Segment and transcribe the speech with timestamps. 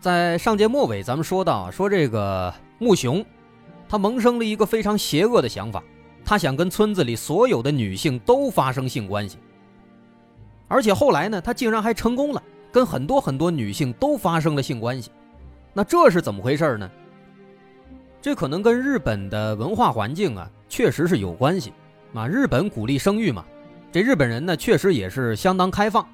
[0.00, 3.22] 在上节末尾，咱们说到，说这个穆雄，
[3.86, 5.84] 他萌生了一个非常邪恶的想法，
[6.24, 9.36] 他想跟村子里所有的女性都发生性关系，
[10.68, 15.10] 而且后来呢，他竟然还成功了，跟很多很多女性都发生了性关系。
[15.74, 16.90] 那这是怎么回事呢？
[18.22, 21.74] 这可能跟日本的文化环境啊，确实是有关系。
[22.14, 23.44] 啊，日本鼓励生育嘛，
[23.92, 26.08] 这日本人呢，确实也是相当开放。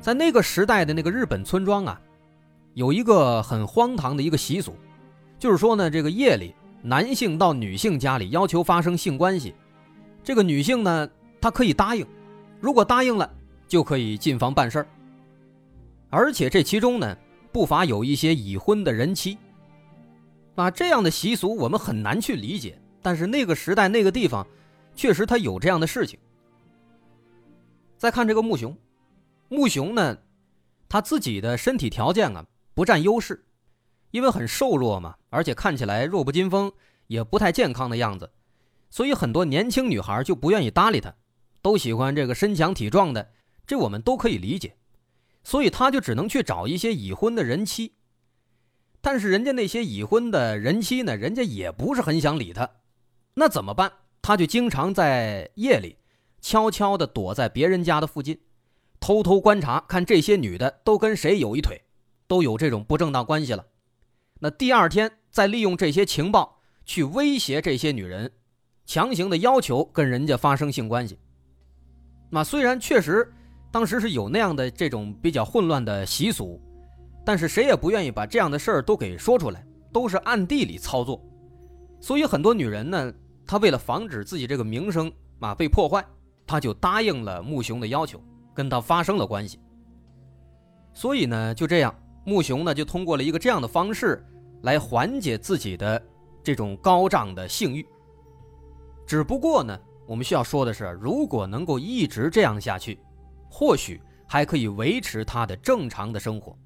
[0.00, 2.00] 在那个时代的那个日本村庄啊。
[2.74, 4.76] 有一个很荒唐的一个习俗，
[5.38, 9.54] 就是说呢，这个夜里男性到女性家里要求发生性关系，
[10.24, 11.08] 这个女性呢，
[11.40, 12.04] 她可以答应，
[12.60, 13.32] 如果答应了，
[13.68, 14.86] 就可以进房办事儿。
[16.10, 17.16] 而且这其中呢，
[17.52, 19.38] 不乏有一些已婚的人妻。
[20.56, 24.44] 啊，这样的习俗我们很难去理解，但是那个时代那个地方，
[24.96, 26.18] 确实他有这样的事情。
[27.96, 28.76] 再看这个木雄，
[29.48, 30.18] 木雄呢，
[30.88, 32.44] 他自己的身体条件啊。
[32.74, 33.46] 不占优势，
[34.10, 36.72] 因为很瘦弱嘛，而且看起来弱不禁风，
[37.06, 38.30] 也不太健康的样子，
[38.90, 41.14] 所以很多年轻女孩就不愿意搭理他，
[41.62, 43.30] 都喜欢这个身强体壮的，
[43.66, 44.76] 这我们都可以理解，
[45.42, 47.94] 所以他就只能去找一些已婚的人妻。
[49.00, 52.68] 但是人家那些已婚的人妻呢，人家也不是很想理他，
[53.34, 53.92] 那怎么办？
[54.22, 55.98] 他就经常在夜里
[56.40, 58.40] 悄悄地躲在别人家的附近，
[58.98, 61.83] 偷偷观察，看这些女的都跟谁有一腿。
[62.26, 63.64] 都有这种不正当关系了，
[64.40, 68.30] 那第二天再利用这些情报去威胁这些女人，
[68.86, 71.18] 强行的要求跟人家发生性关系。
[72.30, 73.32] 那虽然确实
[73.70, 76.60] 当时是有那样的这种比较混乱的习俗，
[77.24, 81.20] 但是谁也不愿意把这样的事儿都给说出来，都是暗地里操作。
[82.00, 83.12] 所以很多女人呢，
[83.46, 86.04] 她为了防止自己这个名声啊被破坏，
[86.46, 88.22] 她就答应了穆雄的要求，
[88.54, 89.58] 跟他发生了关系。
[90.92, 91.94] 所以呢，就这样。
[92.24, 94.24] 穆雄呢，就通过了一个这样的方式，
[94.62, 96.02] 来缓解自己的
[96.42, 97.86] 这种高涨的性欲。
[99.06, 102.98] 只不过呢，我们需要说的是，如果能够一直这样下去，
[103.50, 106.56] 或许还可以维持他的正常的生活。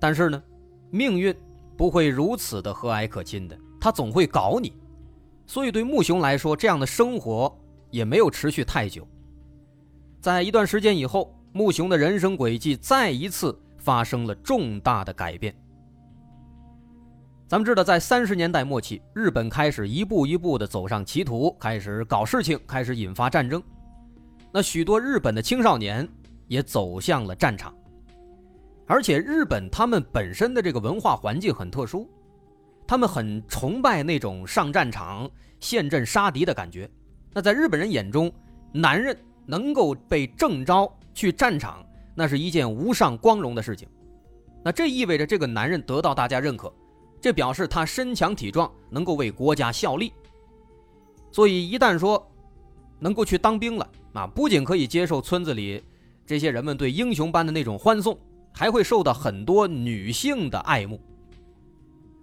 [0.00, 0.42] 但是呢，
[0.90, 1.34] 命运
[1.76, 4.72] 不会如此的和蔼可亲的，他总会搞你。
[5.46, 7.56] 所以对穆雄来说，这样的生活
[7.90, 9.06] 也没有持续太久。
[10.20, 13.56] 在一段时间以后，穆雄的人生轨迹再一次。
[13.80, 15.52] 发生了重大的改变。
[17.48, 23.60] 咱们知道，在三十年代末期，日本开始一步一步的走上歧途，开始搞事情，开始引发战争。
[24.52, 26.08] 那许多日本的青少年
[26.46, 27.74] 也走向了战场。
[28.86, 32.08] 而且，日本他们本身的这个文化环境很特殊，
[32.86, 36.88] 他们很崇拜那种上战场、陷阵杀敌的感觉。
[37.32, 38.32] 那在日本人眼中，
[38.72, 41.84] 男人能够被征召去战场。
[42.20, 43.88] 那是一件无上光荣的事情，
[44.62, 46.70] 那这意味着这个男人得到大家认可，
[47.18, 50.12] 这表示他身强体壮，能够为国家效力。
[51.32, 52.30] 所以一旦说
[52.98, 55.82] 能够去当兵了啊，不仅可以接受村子里
[56.26, 58.18] 这些人们对英雄般的那种欢送，
[58.52, 61.00] 还会受到很多女性的爱慕。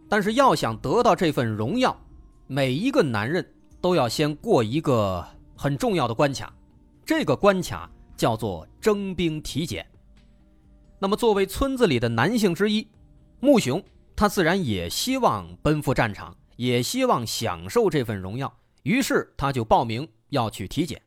[0.07, 1.99] 但是要想得到这份荣耀，
[2.45, 3.43] 每一个男人
[3.81, 5.25] 都要先过一个
[5.55, 6.53] 很重要的关卡，
[7.03, 7.89] 这个关卡。
[8.17, 9.85] 叫做征兵体检。
[10.99, 12.87] 那么，作为村子里的男性之一，
[13.39, 13.81] 穆雄
[14.15, 18.51] 他自然也希望奔赴战场，也希望享受这份荣耀。
[18.81, 21.01] 于是，他就报名要去体检。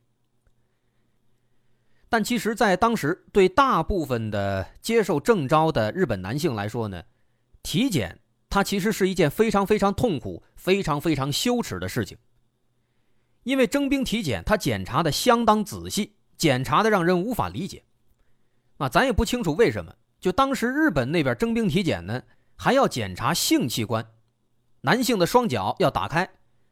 [2.08, 7.02] 但其实，在当时，对大部分的接受征召的日本男性来说呢，
[7.62, 12.18] 体检它其实是一件非常非常痛苦、非常非常羞耻的事情。
[13.44, 16.16] 因为征兵体检，他检查的相当仔细。
[16.40, 17.84] 检查的让人无法理解，
[18.78, 19.94] 啊，咱也不清楚为什么。
[20.18, 22.22] 就当时日本那边征兵体检呢，
[22.56, 24.10] 还要检查性器官，
[24.80, 26.30] 男性的双脚要打开，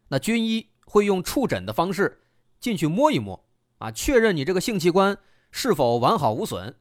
[0.09, 2.23] 那军医会用触诊的方式
[2.59, 3.44] 进去摸一摸，
[3.76, 5.19] 啊，确认你这个性器官
[5.50, 6.75] 是否完好无损，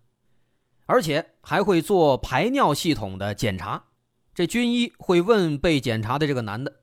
[0.85, 3.83] 而且还会做排尿系统的检查。
[4.33, 6.73] 这军医会问被检查的这个男的，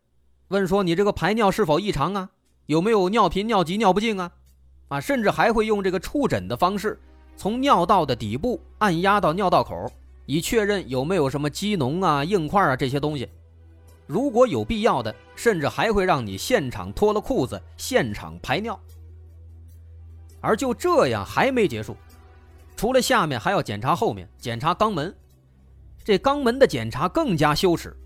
[0.48, 2.32] 问说你这个排尿是否异常啊？
[2.66, 4.32] 有没有尿频、尿急、尿不尽啊？
[4.88, 7.00] 啊，甚至还会用这个触诊的方式，
[7.36, 9.90] 从尿道的底部按压到尿道口，
[10.26, 13.28] 以确认有没有什么积脓啊、硬块啊这些东西。
[14.06, 18.78] 如果有必要的，甚至还会让你现场脱了裤子，现场排尿。
[20.40, 21.96] 而就这样还没结束，
[22.76, 25.14] 除了下面还要检查后面，检查肛门。
[26.04, 27.96] 这肛门的检查更加羞耻，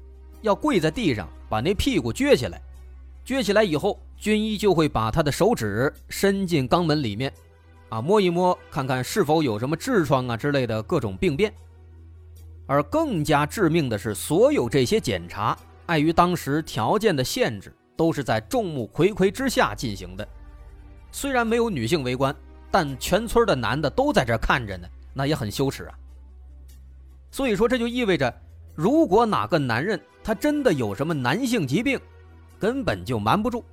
[0.41, 2.63] 要跪在地上把那屁股撅起来，
[3.29, 7.31] 撅起来以后，军医就会把他的手指伸进肛门里面，
[7.91, 11.53] 啊，摸一摸，看看是否有什么痔疮啊之类的各种病变。
[12.67, 15.55] 而更加致命的是，所有这些检查，
[15.85, 20.27] 碍于当时条件的限制，都是在众目睽睽之下进行的。
[21.13, 22.35] 虽然没有女性围观，
[22.71, 25.93] 但全村的男的都在这看着呢，那也很羞耻啊。
[27.31, 28.35] 所以说，这就意味着，
[28.75, 32.01] 如果哪个男人他真的有什么男性疾病，
[32.59, 33.65] 根本就瞒不住。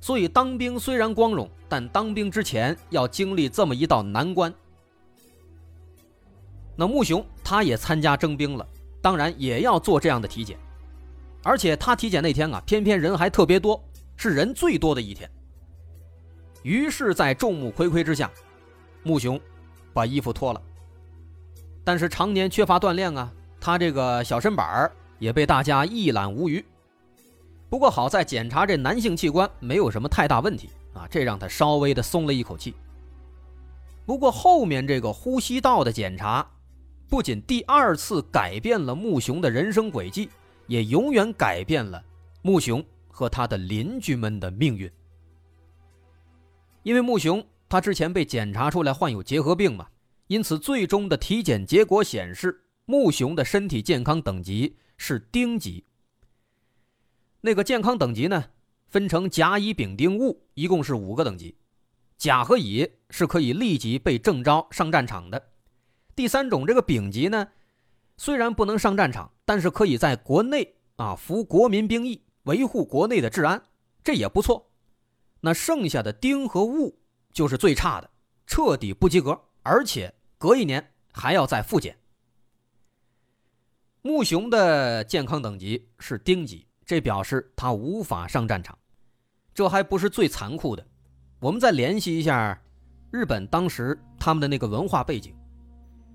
[0.00, 4.52] 所以当兵虽然光荣，但当兵之前要经历这么一道难关。
[6.76, 8.66] 那穆雄他也参加征兵了，
[9.00, 10.58] 当然也要做这样的体检，
[11.42, 13.82] 而且他体检那天啊，偏偏人还特别多，
[14.16, 15.30] 是人最多的一天。
[16.62, 18.30] 于是，在众目睽睽之下，
[19.02, 19.40] 穆雄
[19.92, 20.60] 把衣服脱了。
[21.84, 26.64] 但是常年缺乏锻炼啊，他这个小身板也被大家一览无余。
[27.74, 32.72] 不过好在检查这男性器官没有什么太大问题啊，这让他稍微的松了一口气。
[34.06, 36.48] 不过后面这个呼吸道的检查，
[37.08, 40.28] 不仅第二次改变了穆雄的人生轨迹，
[40.68, 42.00] 也永远改变了
[42.42, 44.88] 穆雄和他的邻居们的命运。
[46.84, 49.88] 因为穆雄他之前被检查出来患有结核病嘛，
[50.28, 52.56] 因此最终的体检结果显示，
[52.86, 55.84] 穆雄的身体健康等级是丁级。
[57.44, 58.42] 那个健康等级呢，
[58.88, 61.58] 分成甲、乙、丙、丁、戊，一共是五个等级。
[62.16, 65.50] 甲和乙是可以立即被征召上战场的。
[66.16, 67.48] 第三种这个丙级呢，
[68.16, 73.62] 虽然不能上战场，但是可以在国内啊服国民兵役，维护国内的治安，
[74.02, 74.72] 这也不错。
[75.42, 76.96] 那剩下的丁和戊
[77.30, 78.08] 就是最差的，
[78.46, 81.98] 彻底不及格，而且隔一年还要再复检。
[84.00, 88.78] 穆雄的健康等级是丁级，这表示他无法上战场。
[89.52, 90.86] 这还不是最残酷的，
[91.40, 92.60] 我们再联系一下
[93.10, 95.34] 日本当时他们的那个文化背景，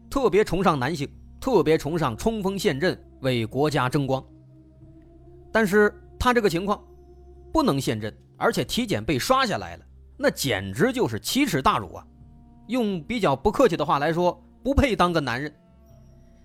[0.09, 4.23] 特别崇尚男性，特别崇尚冲锋陷阵，为国家争光。
[5.51, 6.83] 但是他这个情况
[7.51, 8.13] 不能陷阵。
[8.41, 9.85] 而且体检被刷下来了，
[10.17, 12.07] 那简直就是奇耻大辱啊！
[12.67, 15.53] 用比较不客气的话来说，不配当个男人。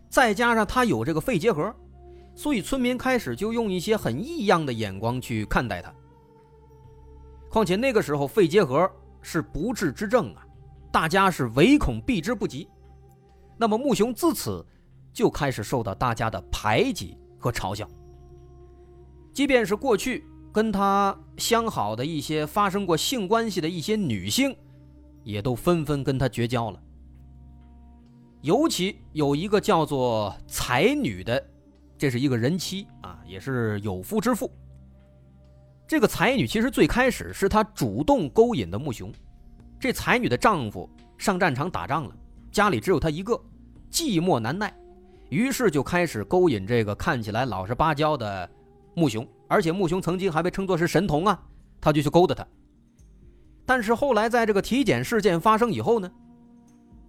[0.08, 1.72] 再加上他有这个肺结核，
[2.34, 5.94] 所以村民开始就用一些很异样的眼光去看待他。
[7.48, 8.90] 况且那个时候肺结核
[9.22, 10.44] 是不治之症啊，
[10.92, 12.68] 大家是唯恐避之不及。
[13.56, 14.64] 那么穆雄自此
[15.12, 17.88] 就开始受到大家的排挤和嘲笑，
[19.32, 20.24] 即便是过去。
[20.52, 24.56] 跟他相好的一些发生过性关系的一些女性，
[25.24, 26.80] 也都纷纷跟他绝交了。
[28.40, 31.44] 尤其有一个叫做才女的，
[32.04, 34.52] 这是一个人妻啊，也是有夫之妇。
[35.88, 39.10] 这个才女其实最开始是她主动勾引的穆雄。
[39.80, 42.14] 这才女的丈夫上战场打仗了，
[42.52, 43.32] 家里只有她一个，
[43.90, 44.70] 寂寞难耐，
[45.30, 48.50] 于是就开始勾引这个看起来老实巴交的
[48.92, 49.26] 穆雄。
[49.48, 51.42] 而且穆雄曾经还被称作是神童啊，
[51.80, 52.46] 他就去勾搭他。
[53.64, 56.12] 但是后来在这个体检事件发生以后呢，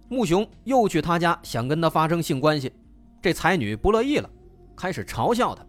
[0.08, 2.72] 穆雄又去他家想跟他发生性关系，
[3.20, 4.30] 这才女不乐意了，
[4.76, 5.64] 开始嘲笑他，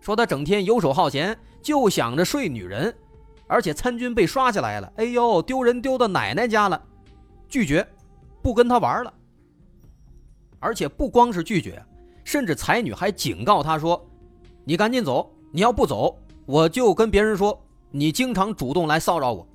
[0.00, 2.94] 说他整天游手好闲，就想着睡女人，
[3.46, 6.80] 而且参军被刷下来了，哎呦，丢人丢到奶奶家了，
[7.48, 7.86] 拒绝，
[8.40, 9.12] 不跟他玩了。
[10.60, 11.84] 而且不光是拒绝，
[12.24, 14.04] 甚至才女还警告他说
[14.64, 16.14] ：“你赶紧走。”你要不走，
[16.44, 17.58] 我就跟别人说
[17.90, 19.48] 你经常主动来骚扰我。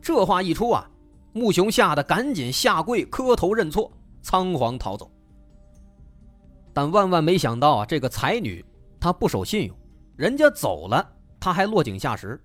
[0.00, 0.88] 这话一出啊，
[1.32, 3.90] 穆雄吓得赶紧下跪磕头认错，
[4.22, 5.10] 仓皇逃走。
[6.78, 8.64] 但万万没想到啊，这个才女
[9.00, 9.76] 她不守信用，
[10.14, 11.04] 人家走了，
[11.40, 12.40] 她还落井下石。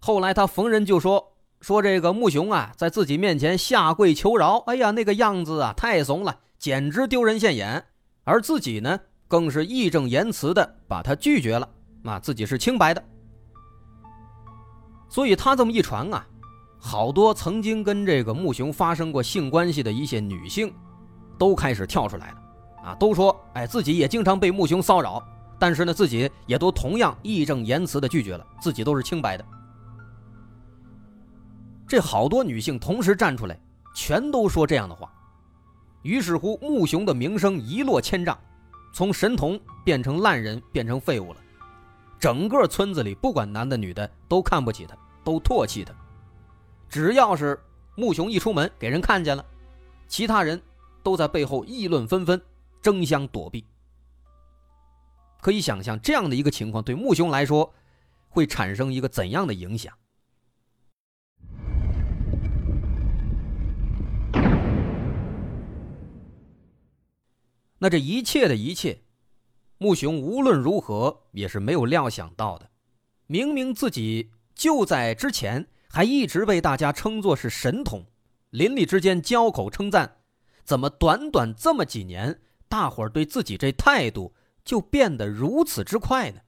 [0.00, 1.24] 后来她逢人就说
[1.60, 7.84] 说这个穆雄啊，在自己面前下跪求饶，哎呀，那个样子啊，太怂了，简直丢人现眼。
[8.24, 8.98] 而自己呢？
[9.28, 11.70] 更是义正言辞的把他拒绝了，
[12.02, 13.00] 啊，自己是清白的。
[15.08, 16.26] 所以他这么一传啊，
[16.80, 20.74] 好多曾经跟这个穆雄发生过性关系的一些女性，
[21.38, 22.42] 都开始跳出来了，
[22.88, 25.22] 啊，都说，哎，自己也经常被穆雄骚扰，
[25.58, 29.44] 但是呢，自己也都同样义正言辞的拒绝了，自己都是清白的。
[31.86, 33.60] 这好多女性同时站出来，
[33.94, 35.12] 全都说这样的话，
[36.02, 38.36] 于是乎，穆雄的名声一落千丈。
[38.90, 41.40] 从神童变成烂人，变成废物了。
[42.18, 45.92] 整个村子里，不管男的女的，都看不起他，都唾弃他。
[46.88, 47.60] 只要是
[47.96, 49.44] 穆雄一出门，给人看见了，
[50.08, 50.60] 其他人
[51.02, 52.40] 都在背后议论纷纷，
[52.82, 53.64] 争相躲避。
[55.40, 57.72] 可以想象，这样的一个情况对穆雄来说，
[58.28, 59.94] 会产生一个怎样的影响？
[67.80, 69.02] 那这一切的一切，
[69.78, 72.68] 穆雄无论如何也是没有料想到的。
[73.28, 78.04] 明明自己就在之前还一直被大家称作是神童，
[78.50, 80.16] 邻里之间交口称赞，
[80.64, 84.34] 怎么短短这么几年，大伙儿对自己这态度
[84.64, 86.40] 就变得如此之快呢？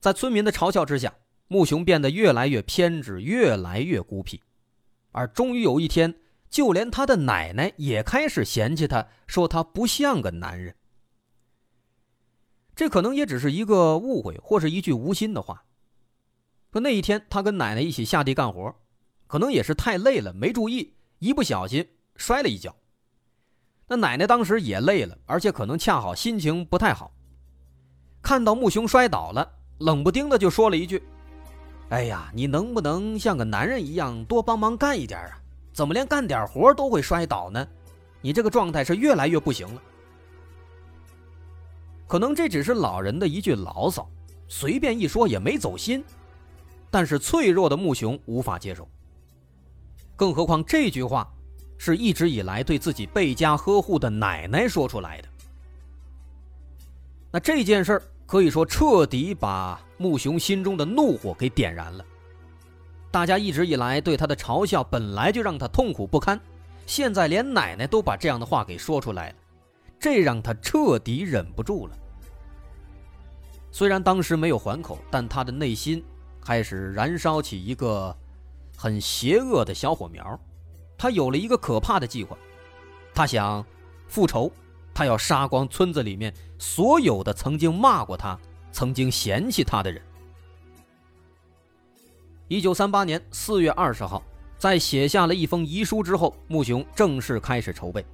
[0.00, 1.14] 在村民的嘲笑之下，
[1.48, 4.40] 穆雄变得越来越偏执，越来越孤僻，
[5.10, 6.14] 而终于有一天。
[6.50, 10.74] 就连他的奶奶也开始嫌弃他，说他不像个男人。
[12.74, 15.66] 这可能也只是一个误会，或是一句无心的话。
[16.70, 18.74] 可那一天，他跟奶奶一起下地干活，
[19.26, 21.86] 可能也是太累了，没注意，一不小心
[22.16, 22.74] 摔了一跤。
[23.88, 27.10] 那奶奶当时也累了，而且可能恰好心情不太好，
[28.20, 31.02] 看到木兄摔倒了，冷不丁的就说了一句
[31.88, 35.40] ：“哎呀，你能不能像个男人一样多帮忙干一点啊？”
[35.72, 37.66] 怎么连干点活都会摔倒呢？
[38.20, 39.82] 你这个状态是越来越不行了。
[42.06, 44.10] 可能这只是老人的一句牢骚，
[44.48, 46.04] 随便一说也没走心。
[46.90, 48.88] 但是脆弱的木熊无法接受。
[50.16, 51.32] 更何况这句话
[51.78, 55.28] 是一直以来对自己倍加呵护的奶奶说出来的。
[57.30, 62.04] 那这件事儿可以说彻底把木雄心中的怒火给点燃了。
[63.10, 66.38] 大家一直以来对他的嘲笑本来就让他痛苦不堪，
[66.86, 69.34] 现在连奶奶都把这样的话给说出来了，
[69.98, 71.96] 这让他彻底忍不住了。
[73.70, 76.02] 虽然当时没有还口，但他的内心
[76.42, 78.14] 开始燃烧起一个
[78.76, 80.38] 很邪恶的小火苗，
[80.98, 82.36] 他有了一个可怕的计划，
[83.14, 83.64] 他想
[84.08, 84.50] 复仇，
[84.92, 88.36] 他要杀光村子里面所有的曾经骂过他、
[88.72, 90.02] 曾经嫌弃他的人。
[92.48, 94.22] 一九三八年四月二十号，
[94.56, 98.04] 在写下了一封遗书之后，穆雄正式开始筹备。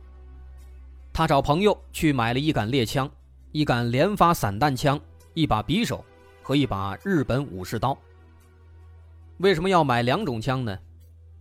[1.12, 3.10] 他找朋友去买了一杆猎枪、
[3.52, 5.00] 一杆连发散弹枪、
[5.32, 6.04] 一把匕首
[6.42, 7.96] 和一把日本武士刀。
[9.38, 10.76] 为什么要买两种枪呢？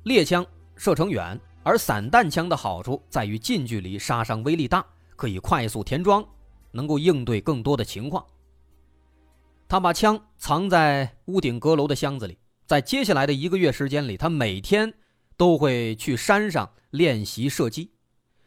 [0.04, 6.26] 猎枪射程远，而散弹枪的好处在于近距离杀伤威力大，可以快速填装，
[6.72, 8.26] 能够应对更多的情况。
[9.68, 12.38] 他把枪藏在屋顶阁楼的箱子里。
[12.66, 14.92] 在接下来的一个月时间里，他每天
[15.36, 17.92] 都会去山上练习射击，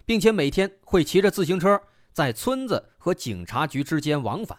[0.06, 1.80] 并且每天会骑着自行车
[2.12, 4.58] 在村子和警察局之间往返，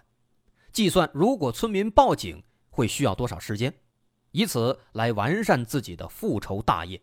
[0.71, 3.73] 计算如果村民报警会需要多少时间，
[4.31, 7.01] 以此来完善自己的复仇大业。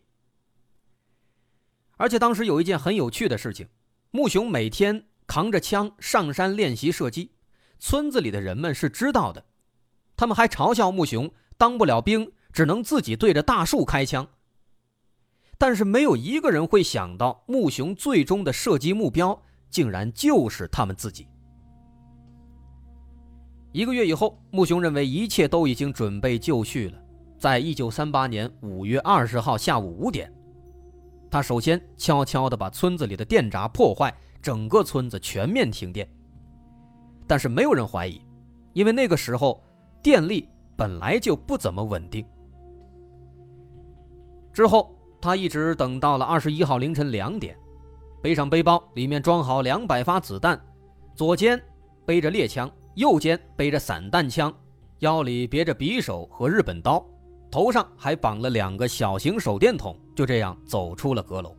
[1.97, 3.67] 而且当时有一件很有趣的事情，
[4.11, 7.31] 穆雄每天扛着枪上山练习射击，
[7.79, 9.45] 村子里的人们是知道的，
[10.15, 12.31] 他们还嘲笑穆雄当不了兵。
[12.53, 14.25] 只能自己对着大树开枪，
[15.57, 21.27] 但是没有一个人会想到，穆雄最终的射击目标竟然就是他们自己。
[23.73, 26.97] 一个月以后，穆雄认为一切都已经准备就绪了。
[27.37, 30.33] 在一九三八年五月二十号下午五点，
[31.35, 36.09] 他首先悄悄地把村子里的电闸破坏，整个村子全面停电。
[37.27, 38.21] 但是没有人怀疑，
[38.71, 39.61] 因为那个时候
[40.01, 42.25] 电力本来就不怎么稳定。
[44.53, 47.53] 之后，他一直等到了二十一号凌晨两点，
[48.23, 50.57] 背上背包，里面装好两百发子弹，
[51.15, 51.61] 左肩
[52.05, 54.53] 背着猎枪，右肩背着散弹枪，
[54.99, 57.05] 腰里别着匕首和日本刀，
[57.55, 61.55] 头上还绑了两个小型手电筒，就这样走出了阁楼。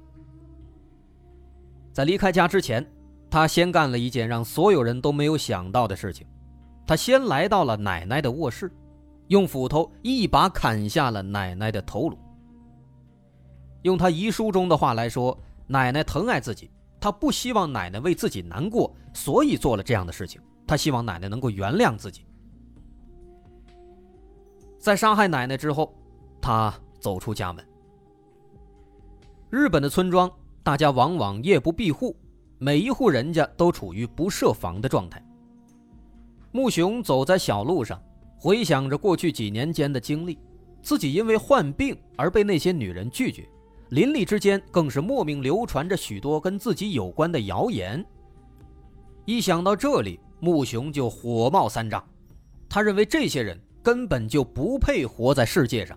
[1.91, 2.87] 在离开家之前，
[3.31, 6.27] 他先干了一件让所有人都没有想到的事情，
[6.87, 8.71] 他先来到了奶奶的卧室，
[9.29, 12.19] 用斧头一把砍下了奶奶的头颅。
[13.81, 15.35] 用他遗书中的话来说，
[15.67, 20.39] 奶奶疼爱自己，他不希望奶奶为自己难过，所以做了这样的事情。
[20.67, 22.26] 他希望奶奶能够原谅自己。
[24.87, 25.93] 在杀害奶奶之后，
[26.41, 27.67] 他走出家门。
[29.51, 30.31] 日本的村庄，
[30.63, 32.17] 大家往往夜不闭户，
[32.59, 35.21] 每一户人家都处于不设防的状态。
[36.53, 38.01] 木雄走在小路上，
[38.39, 40.39] 回想着过去几年间的经历，
[40.83, 43.45] 自己因为患病而被那些女人拒绝。
[43.89, 48.07] 邻里之间更是莫名流传着许多跟自己有关的谣言。
[49.25, 52.01] 一想到这里，穆雄就火冒三丈。
[52.69, 55.97] 他认为这些人根本就不配活在世界上。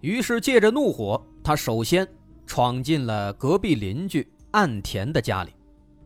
[0.00, 2.08] 于是借着怒火，他首先
[2.46, 5.52] 闯进了隔壁邻居岸田的家里，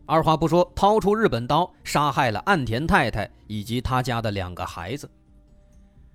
[0.05, 5.09] 二话不说，掏出日本刀，杀害了岸田太太以及他家的两个孩子。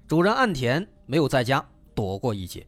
[0.06, 2.66] 主人岸田没有在家，躲过一劫。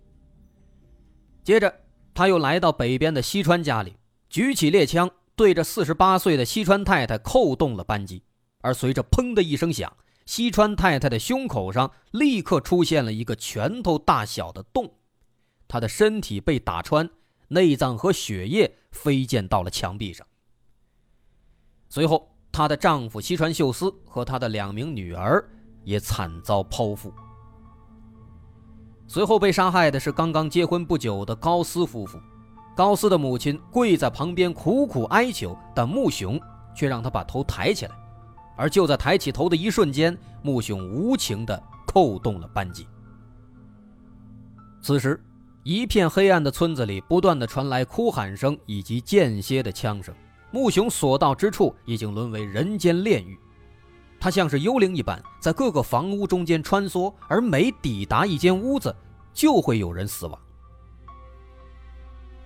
[1.42, 1.70] 接着，
[2.14, 3.94] 他又来到北边的西川家里，
[4.30, 5.10] 举起猎枪。
[5.36, 8.22] 对着四十八岁的西川太太扣动了扳机，
[8.62, 9.92] 而随着“砰”的一声响，
[10.26, 14.90] 西川太太的胸口上立刻出现了一个拳头大小的洞，
[15.68, 17.08] 她的身体被打穿，
[17.48, 20.26] 内脏和血液飞溅到了墙壁上。
[21.88, 25.46] 随后，她的丈夫西川秀司和她的两名女儿
[25.84, 27.12] 也惨遭剖腹。
[29.06, 32.18] 随后被杀害的是刚刚结婚不久的高斯夫妇。
[32.74, 36.40] 高斯的母亲跪在旁边苦苦哀求，但穆雄
[36.74, 37.94] 却让他把头抬起来。
[38.56, 42.86] 而就在抬起头的一瞬间，穆雄无情地扣动了扳机。
[44.80, 45.18] 此时，
[45.62, 50.14] 一片黑暗的村子里不断地传来哭喊声以及间歇的枪声。
[50.50, 53.36] 穆雄所到之处已经沦为人间炼狱，
[54.20, 58.94] 他像是幽灵一般在各个房屋中间穿梭，而每抵达一间屋子，
[59.32, 60.38] 就会有人死亡。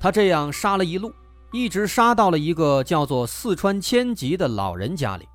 [0.01, 1.13] 他这样杀了一路，
[1.53, 5.29] 一直杀到了一个叫做四川千吉的老人家里，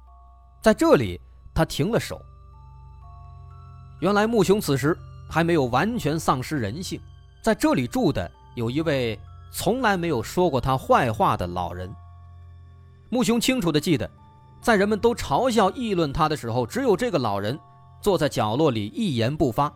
[0.64, 1.20] 在这里
[1.54, 2.20] 他停了手。
[4.00, 4.98] 原来穆雄此时
[5.30, 7.02] 还没有完全丧失人性，
[7.42, 9.20] 在这里住的有一位
[9.52, 11.94] 从来没有说过他坏话的老人。
[13.10, 14.10] 穆雄清楚的记得，
[14.62, 17.60] 在人们都嘲笑议论他的时候，只有这个老人
[18.02, 19.72] 坐在角落里一言不发。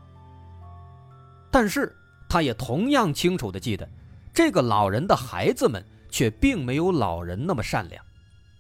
[1.51, 1.93] 但是
[2.29, 3.88] 他也同样清楚的记得。
[4.33, 8.05] 这个老人的孩子们却并没有老人那么善良，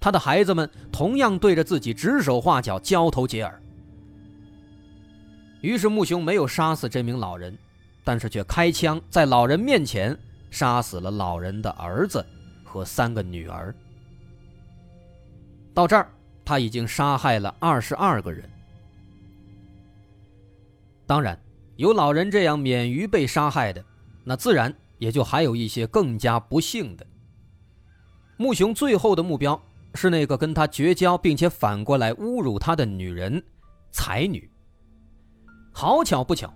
[0.07, 3.61] 他的孩子们同样对着自己指手画脚、交头接耳。
[5.59, 7.57] 于是穆雄没有杀死这名老人，
[8.05, 10.17] 但是却开枪在老人面前
[10.49, 12.25] 杀死了老人的儿子
[12.63, 13.75] 和三个女儿。
[15.73, 16.09] 到这儿，
[16.45, 18.49] 他已经杀害了二十二个人。
[21.05, 21.37] 当然，
[21.75, 23.83] 有老人这样免于被杀害的，
[24.23, 24.73] 那自然。
[24.99, 27.05] 也就还有一些更加不幸的。
[28.37, 29.61] 穆雄最后的目标
[29.97, 33.43] 是那个跟他绝交并且反过来侮辱他的女人，
[33.91, 34.49] 才女。
[35.73, 36.53] 好巧不巧，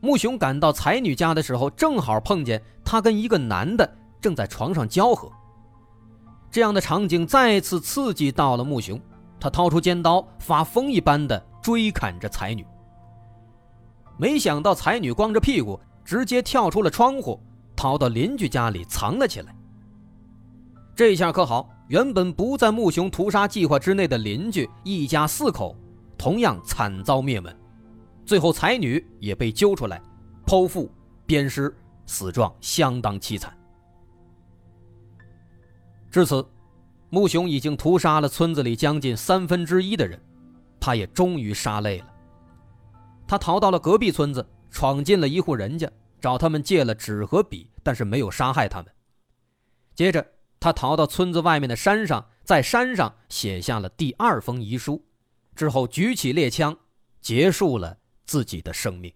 [0.00, 5.30] 穆雄赶到才女家的时候，正好碰见她跟一个男的正在床上交合。
[6.50, 8.98] 这样的场景再次刺激到了穆雄，
[9.38, 12.64] 他掏出尖刀，发疯一般的追砍着才女。
[14.16, 17.38] 没想到才女光着屁股直接跳出了窗户。
[17.76, 19.52] 逃到邻居家里藏了起来。
[20.94, 25.76] 这下可好，原本不在穆雄屠杀计划之内的邻居一家四口，
[26.16, 27.54] 同样惨遭灭门。
[28.24, 30.00] 最后，才女也被揪出来，
[30.46, 30.90] 剖腹
[31.26, 31.74] 鞭尸，
[32.06, 33.54] 死状相当凄惨。
[36.10, 36.46] 至此，
[37.10, 40.18] 穆雄已经屠杀了村子里将近三分之一的人，
[40.80, 42.06] 他也终于杀累了。
[43.26, 45.90] 他逃到了隔壁村子，闯进了一户人家。
[46.20, 48.90] 找他们借了纸和笔，但是没有杀害他们。
[49.94, 50.26] 接着，
[50.64, 55.04] 他逃到村子外面的山上，在山上写下了第二封遗书，
[55.54, 56.74] 之后举起猎枪，
[57.20, 59.12] 结束了自己的生命。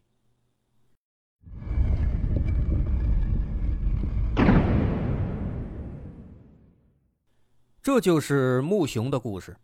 [7.80, 9.56] 这就是穆雄的故事，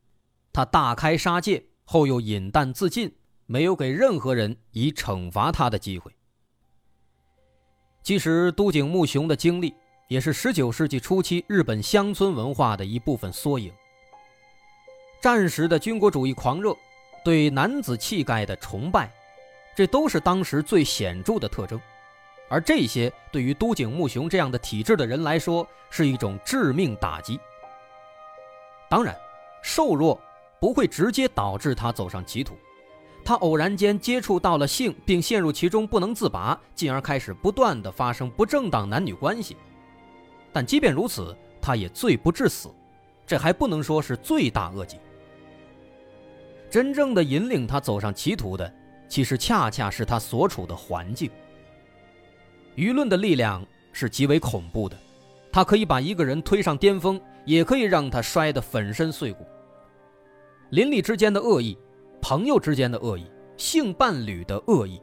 [0.54, 6.10] 他大开杀戒后又饮弹自尽，没有给任何人以惩罚他的机会。
[8.02, 9.74] 其实，都井木雄的经历
[10.08, 13.72] 也是十九世纪初期日本乡村文化的一部分缩影。
[15.22, 16.76] 战时的军国主义狂热，
[17.24, 19.10] 对男子气概的崇拜，
[19.74, 21.80] 这都是当时最显著的特征。
[22.50, 27.40] 而这些对于都井木雄这样的体质的人来说，是一种致命打击。
[28.90, 29.16] 当然，
[29.62, 30.20] 瘦弱
[30.60, 32.54] 不会直接导致他走上歧途。
[33.24, 39.56] 他偶然间接触到了性，并陷入其中不能自拔，进而开始不断的发生不正当男女关系。
[40.54, 42.70] 但即便如此，他也罪不至死，
[43.26, 44.98] 这还不能说是罪大恶极。
[46.70, 48.72] 真正的引领他走上歧途的，
[49.08, 51.30] 其实恰恰是他所处的环境。
[52.76, 54.96] 舆论的力量是极为恐怖的，
[55.52, 59.44] 它可以把一个人推上巅峰，也可以让他摔得粉身碎骨。
[60.70, 61.76] 邻里之间的恶意。
[62.20, 64.98] 朋友之间的恶意，性伴侣的恶意，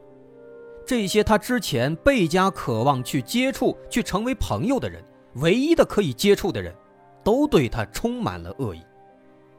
[0.84, 5.00] 这些他之前倍加渴望去接触、去成为朋友的人，
[5.34, 6.74] 唯一的可以接触的人，
[7.24, 8.82] 都对他充满了恶意。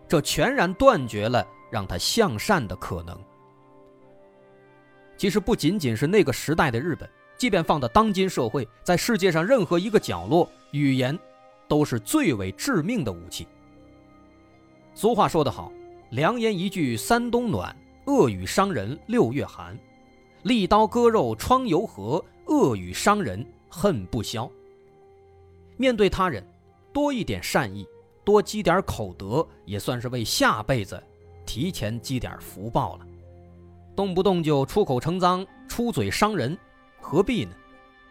[0.08, 3.18] 这全然断绝了让他向善的可能。
[5.18, 11.18] 其实不仅仅是那个时代的日本，即便放到当今社会，在世界上任何一个角落，语言
[11.68, 13.48] 都是最为致命的武器。
[14.94, 15.72] 俗话说得好，
[16.12, 19.76] 良言一句三冬暖，恶语伤人六月寒。
[20.44, 24.48] 利刀割肉疮犹合，恶语伤人恨不消。
[25.78, 26.46] 面对他人，
[26.92, 27.88] 多一点善意，
[28.24, 31.02] 多积点口德，也算是为下辈子
[31.46, 33.08] 提前积点福报了。
[33.96, 36.58] 动不动就出口成脏、出嘴伤人，
[37.00, 37.56] 何必呢？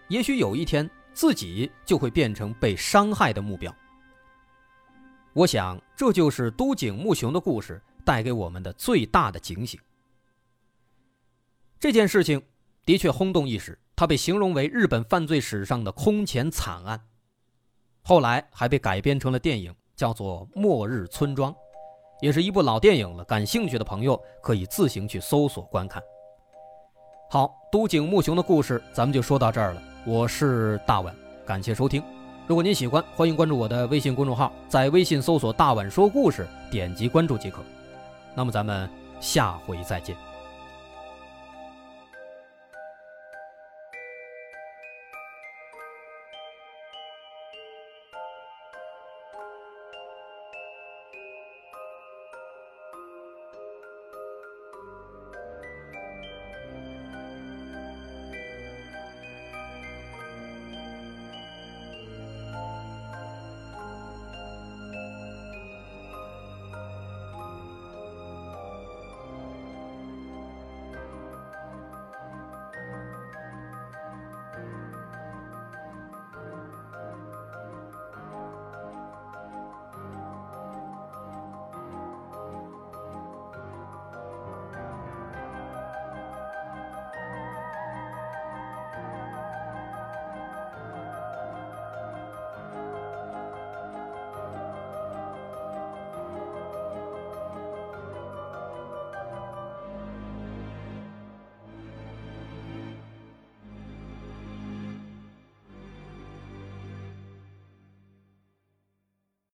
[0.09, 3.75] 也许有一天自己就会变成被伤害的目标。
[5.33, 9.81] 我想，这就是都井木雄的故事带给我们的最大的警醒。
[11.81, 12.41] 这件事情
[12.85, 17.01] 的确轰动一时，它被形容为日本犯罪史上的空前惨案，
[18.05, 21.53] 后来还被改编成了电影，叫做《末日村庄》，
[22.21, 23.25] 也是一部老电影了。
[23.25, 26.03] 感兴趣的朋友可以自行去搜索观看。
[27.31, 29.83] 好，都井木雄的故事咱们就说到这儿了。
[30.05, 31.15] 我是大碗，
[31.47, 32.03] 感谢收听。
[32.49, 37.63] 如果您喜欢，欢迎关注我的微信公众号，在微信搜索“大碗说故事”，点击关注即可。
[38.35, 40.17] 那么咱们下回再见。